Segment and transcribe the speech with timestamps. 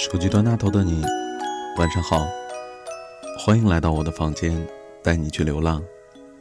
[0.00, 1.04] 手机端那头的你，
[1.76, 2.26] 晚上好，
[3.38, 4.66] 欢迎来到我的房间，
[5.02, 5.84] 带你去流浪。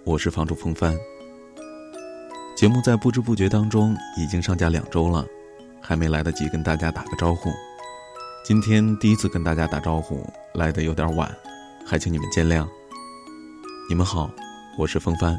[0.05, 0.97] 我是房主风帆。
[2.55, 5.27] 节目在不知不觉当中已经上架两周了，
[5.81, 7.49] 还没来得及跟大家打个招呼。
[8.45, 11.29] 今天第一次跟大家打招呼，来的有点晚，
[11.85, 12.65] 还请你们见谅。
[13.89, 14.31] 你们好，
[14.77, 15.37] 我是风帆，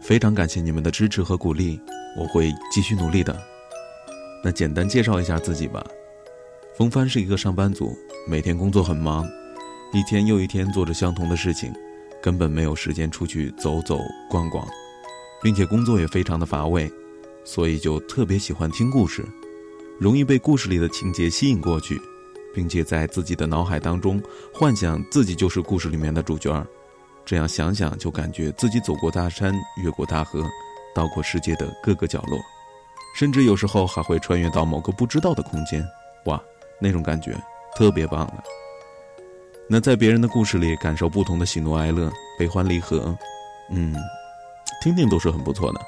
[0.00, 1.78] 非常感谢你们的支持和鼓励，
[2.16, 3.38] 我会继续努力的。
[4.42, 5.84] 那简单介绍一下自己吧。
[6.76, 7.96] 冯帆是一个上班族，
[8.26, 9.24] 每天工作很忙，
[9.92, 11.72] 一天又一天做着相同的事情，
[12.20, 14.66] 根本没有时间出去走走逛逛，
[15.40, 16.90] 并且工作也非常的乏味，
[17.44, 19.24] 所以就特别喜欢听故事，
[20.00, 21.96] 容易被故事里的情节吸引过去，
[22.52, 24.20] 并且在自己的脑海当中
[24.52, 26.66] 幻想自己就是故事里面的主角，
[27.24, 30.44] 这样想想就感觉自己走过大山，越过大河，
[30.92, 32.36] 到过世界的各个角落，
[33.16, 35.80] 甚至有时候还会穿越到某个不知道的空间，
[36.24, 36.42] 哇！
[36.78, 37.34] 那种感觉
[37.76, 38.44] 特别棒的。
[39.66, 43.16] 那在别人的故事里感受不同的喜怒哀乐、悲欢离合，
[43.70, 43.94] 嗯，
[44.82, 45.80] 听听都是很不错的。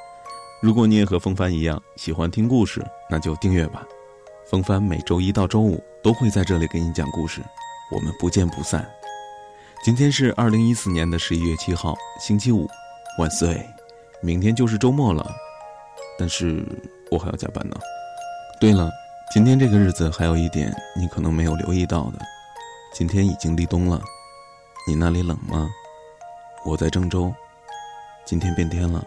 [0.63, 3.85] 如果你也和风帆一样喜欢听故事，那就订阅吧。
[4.51, 7.43] 风帆每周一到周五都会在这里给你讲故事，
[7.93, 8.89] 我们不见不散。
[9.85, 12.67] 今天是二零一四年的十一月七号，星期五，
[13.19, 13.65] 万岁！
[14.23, 15.31] 明天就是周末了，
[16.19, 16.67] 但是
[17.11, 17.77] 我还要加班呢。
[18.59, 18.91] 对了。
[19.33, 22.19] 今天这个日子还有一点你可能没有留意到的，
[22.93, 24.01] 今天已经立冬了，
[24.87, 25.69] 你那里冷吗？
[26.65, 27.35] 我在郑州，
[28.25, 29.05] 今天变天了，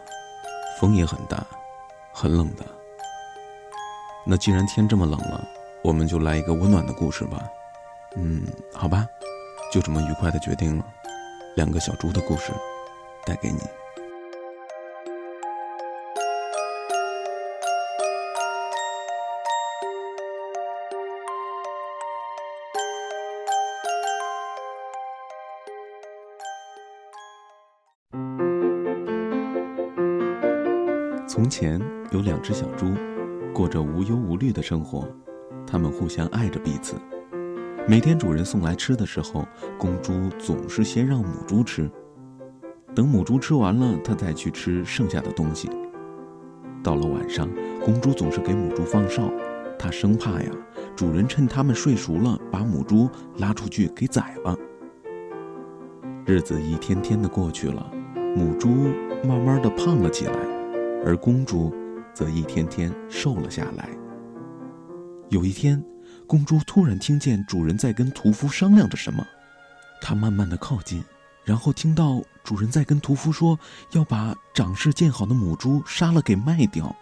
[0.78, 1.44] 风也很大，
[2.14, 2.66] 很冷的。
[4.25, 5.47] 那既然天这么冷了，
[5.84, 7.42] 我们就来一个温暖的故事吧。
[8.17, 9.08] 嗯，好吧，
[9.72, 10.86] 就这么愉快的决定了，
[11.56, 12.52] 两个小猪的故事，
[13.25, 13.59] 带给你。
[31.29, 31.79] 从前
[32.09, 32.88] 有两只小猪，
[33.53, 35.07] 过着无忧无虑的生活。
[35.67, 36.95] 它们互相爱着彼此。
[37.88, 39.45] 每天主人送来吃的时候，
[39.78, 41.88] 公猪总是先让母猪吃，
[42.95, 45.69] 等母猪吃完了，它再去吃剩下的东西。
[46.81, 47.47] 到了晚上，
[47.85, 49.31] 公猪总是给母猪放哨，
[49.78, 50.51] 它生怕呀，
[50.96, 53.07] 主人趁它们睡熟了，把母猪
[53.38, 54.57] 拉出去给宰了。
[56.25, 57.85] 日子一天天的过去了，
[58.35, 58.67] 母猪
[59.23, 60.59] 慢慢的胖了起来。
[61.05, 61.73] 而公猪
[62.13, 63.89] 则一天天瘦了下来。
[65.29, 65.83] 有一天，
[66.27, 69.25] 公猪突然听见主人在跟屠夫商量着什么，
[70.01, 71.03] 它慢慢的靠近，
[71.43, 73.57] 然后听到主人在跟屠夫说
[73.91, 76.95] 要把长势渐好的母猪杀了给卖掉。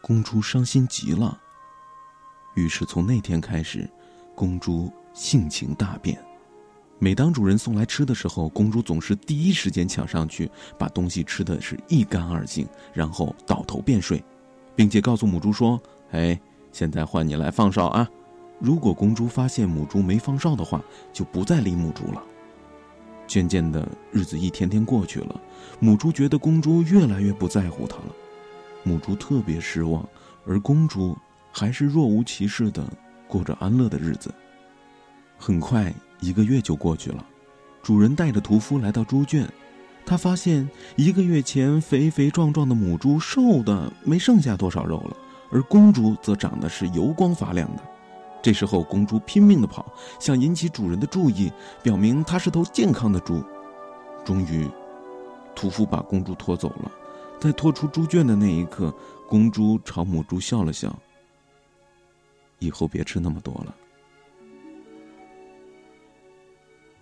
[0.00, 1.40] 公猪伤心极了，
[2.54, 3.88] 于是从那天开始，
[4.34, 6.22] 公猪性情大变。
[7.04, 14.24] 每当主人送来吃的时候，公猪总是第一时间抢上去，把东西吃的是一干二净，然后倒头便睡，
[14.74, 15.78] 并且告诉母猪说
[16.12, 16.40] ：“哎，
[16.72, 18.08] 现在换你来放哨啊！”
[18.58, 20.82] 如果公猪发现母猪没放哨的话，
[21.12, 22.22] 就不再理母猪了。
[23.26, 25.38] 渐渐的，日子一天天过去了，
[25.80, 28.14] 母猪觉得公猪越来越不在乎它了，
[28.82, 30.08] 母猪特别失望，
[30.46, 31.14] 而公猪
[31.52, 32.82] 还是若无其事的
[33.28, 34.32] 过着安乐的日子。
[35.36, 35.94] 很快。
[36.20, 37.24] 一个月就过去了，
[37.82, 39.46] 主人带着屠夫来到猪圈，
[40.06, 45.16] 他发现一个月前肥肥壮壮的母猪瘦的没剩下多少肉了，
[45.50, 47.82] 而公猪则长得是油光发亮的。
[48.42, 51.50] 这时候，公猪拼命的跑，想引起主人的注意，
[51.82, 53.42] 表明它是头健康的猪。
[54.24, 54.68] 终于，
[55.54, 56.92] 屠夫把公猪拖走了。
[57.40, 58.94] 在拖出猪圈的那一刻，
[59.28, 60.94] 公猪朝母猪笑了笑
[62.58, 63.74] ：“以后别吃那么多了。”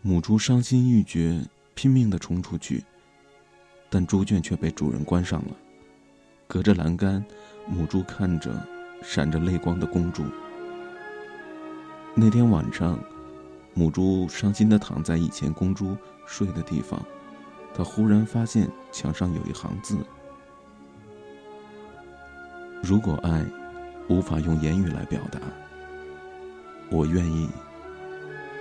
[0.04, 1.40] 母猪伤心欲绝，
[1.76, 2.84] 拼命的冲出去，
[3.88, 5.56] 但猪圈却被主人关上了。
[6.48, 7.24] 隔着栏杆，
[7.68, 8.50] 母猪看着
[9.00, 10.25] 闪着泪光的公猪。
[12.16, 12.99] 那天晚上，
[13.75, 15.96] 母猪伤心的躺在以前公猪
[16.26, 17.00] 睡的地方，
[17.72, 19.96] 她忽然发现墙上有一行字
[22.82, 23.46] ：“如果爱
[24.08, 25.38] 无法用言语来表达，
[26.90, 27.49] 我愿意。”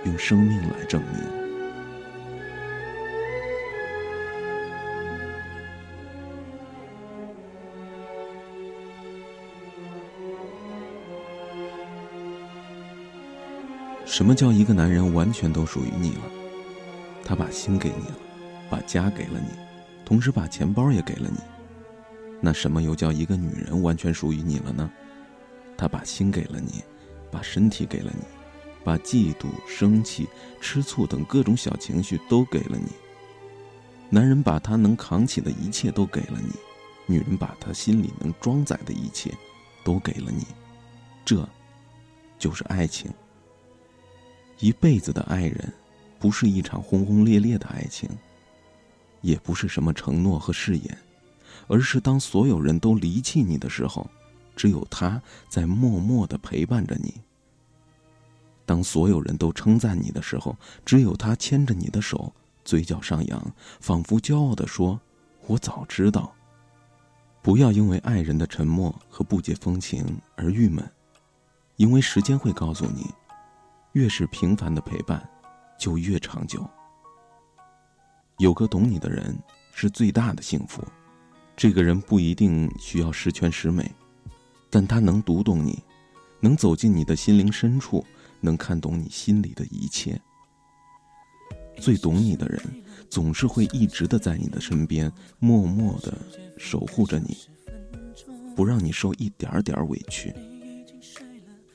[0.04, 1.42] 用生命来证明。
[14.04, 16.22] 什么叫一个男人完全都属于你了？
[17.24, 18.16] 他把心给你了，
[18.68, 19.48] 把家给了你，
[20.04, 21.38] 同时把钱包也给了你。
[22.38, 24.90] 那什么又叫一个女人完全属于你了呢？
[25.78, 26.84] 她把心给了你，
[27.30, 28.41] 把身体给了你。
[28.84, 30.28] 把嫉妒、生气、
[30.60, 32.90] 吃醋等各种小情绪都给了你。
[34.10, 36.52] 男人把他能扛起的一切都给了你，
[37.06, 39.32] 女人把他心里能装载的一切
[39.82, 40.46] 都给了你。
[41.24, 41.48] 这，
[42.38, 43.10] 就是爱情。
[44.58, 45.72] 一辈子的爱人，
[46.18, 48.08] 不是一场轰轰烈烈的爱情，
[49.22, 50.98] 也不是什么承诺和誓言，
[51.66, 54.08] 而是当所有人都离弃你的时候，
[54.54, 57.14] 只有他在默默的陪伴着你。
[58.72, 62.32] 当所有人都称赞你的时候，只有他牵着你的手，
[62.64, 64.98] 嘴角上扬，仿佛骄傲的说
[65.46, 66.34] ：“我早知道。”
[67.42, 70.90] 不要因为爱人的沉默和不解风情而郁闷，
[71.76, 73.04] 因为时间会告诉你，
[73.92, 75.22] 越是平凡的陪伴，
[75.78, 76.66] 就越长久。
[78.38, 79.38] 有个懂你的人
[79.74, 80.82] 是最大的幸福，
[81.54, 83.94] 这个人不一定需要十全十美，
[84.70, 85.78] 但他能读懂你，
[86.40, 88.02] 能走进你的心灵深处。
[88.42, 90.20] 能看懂你心里的一切，
[91.78, 92.60] 最懂你的人，
[93.08, 96.12] 总是会一直的在你的身边，默默的
[96.58, 97.36] 守护着你，
[98.56, 100.34] 不让你受一点点委屈。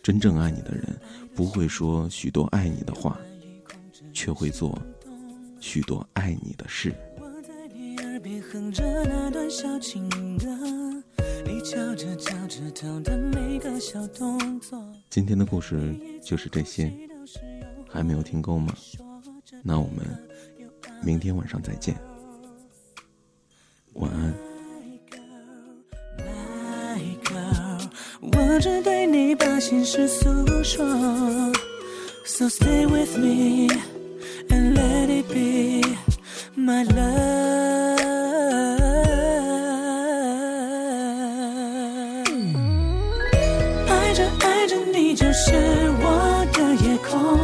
[0.04, 0.84] 真正爱你的人，
[1.34, 3.18] 不会说许多爱你的话，
[4.14, 4.78] 却会做
[5.60, 6.94] 许多爱你的事。
[15.10, 16.92] 今天的故事就是这些，
[17.90, 18.74] 还没有听够吗？
[19.64, 20.06] 那我们
[21.04, 21.96] 明天晚上再见，
[23.94, 24.34] 晚安。
[28.20, 30.26] 我只对你把心事诉
[30.64, 30.86] 说
[32.26, 33.68] ，So stay with me
[34.50, 35.84] and let it be
[36.56, 37.07] my love。
[44.18, 45.52] 着爱着你，就是
[46.02, 47.38] 我的夜空，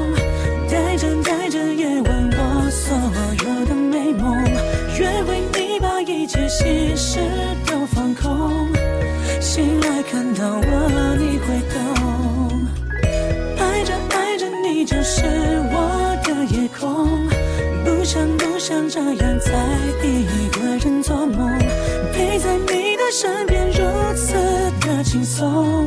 [0.67, 2.97] 带着带着夜晚我所
[3.45, 4.43] 有的美梦，
[4.99, 7.19] 愿为你把一切心事
[7.67, 8.67] 都放空，
[9.39, 12.65] 醒来看到我你会懂，
[13.59, 15.21] 爱着爱着你就是
[15.71, 17.07] 我的夜空，
[17.85, 19.51] 不想不想这样再
[20.03, 21.55] 一个人做梦，
[22.15, 24.33] 陪在你的身边如此
[24.81, 25.85] 的轻松。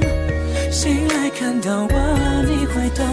[1.47, 1.95] 难道我，
[2.43, 3.07] 你会懂。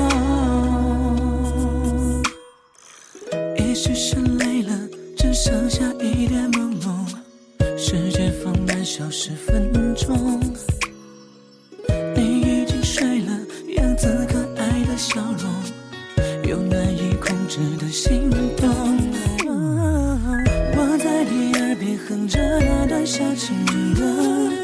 [3.59, 4.71] 也许是累了，
[5.15, 6.89] 只剩下一点朦胧。
[7.77, 10.41] 时间放慢，消失分钟。
[12.15, 13.31] 你已经睡了，
[13.75, 15.47] 样子可爱的笑容，
[16.49, 18.67] 有难以控制的心动。
[20.75, 23.55] 我在你耳边哼着那段小情
[23.93, 24.62] 歌。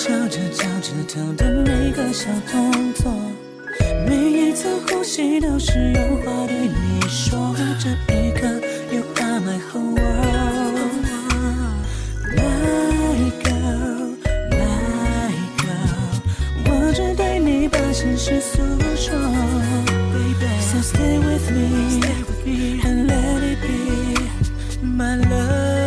[0.00, 3.12] 你敲着脚趾头的每个小动作，
[4.06, 7.54] 每一次呼吸都是有话对你说。
[7.78, 8.48] 这一刻
[8.90, 11.04] ，You are my whole world。
[12.34, 14.16] My girl,
[14.50, 16.00] my girl，
[16.64, 18.62] 我只对你把心事诉
[18.96, 19.12] 说。
[20.62, 22.00] So stay with me
[22.84, 24.16] and let it be
[24.82, 25.79] my love。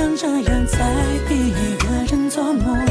[0.00, 0.78] 想这样再
[1.28, 2.86] 一个人做梦，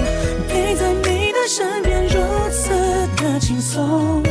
[0.47, 2.19] 陪在你的身边如
[2.51, 2.69] 此
[3.17, 4.21] 的轻松。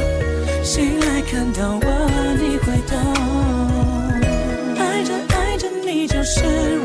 [0.62, 1.87] 醒来看到我，
[2.38, 2.97] 你会懂。
[4.78, 6.40] 爱着爱着你就是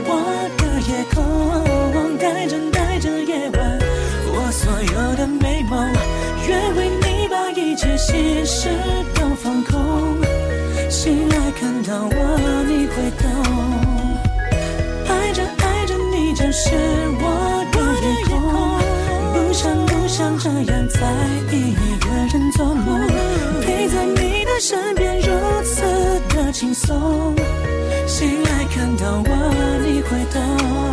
[0.08, 3.80] 我的夜空，带着带着夜晚
[4.34, 5.88] 我所有的美梦，
[6.48, 8.68] 愿为你把一切心事
[9.14, 10.18] 都放空。
[10.90, 13.83] 醒来看到我，你会懂。
[16.66, 16.70] 是
[17.20, 18.32] 我的夜空，
[19.34, 20.98] 不想不想这样再
[21.52, 23.06] 一个人做梦。
[23.62, 25.28] 陪在你的身边如
[25.66, 25.84] 此
[26.30, 27.36] 的轻松，
[28.08, 29.30] 醒来看到我，
[29.86, 30.93] 你会懂。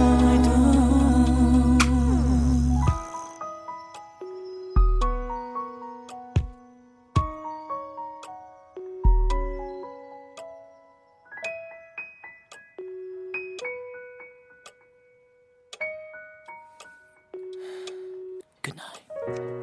[19.31, 19.60] Bye.